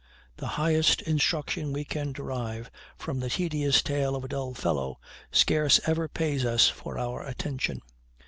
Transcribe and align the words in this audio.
The 0.37 0.47
highest 0.57 1.03
instruction 1.03 1.71
we 1.73 1.85
can 1.85 2.11
derive 2.11 2.71
from 2.97 3.19
the 3.19 3.29
tedious 3.29 3.83
tale 3.83 4.15
of 4.15 4.23
a 4.23 4.27
dull 4.27 4.55
fellow 4.55 4.99
scarce 5.31 5.79
ever 5.85 6.07
pays 6.07 6.43
us 6.43 6.67
for 6.69 6.97
our 6.97 7.21
attention. 7.21 7.81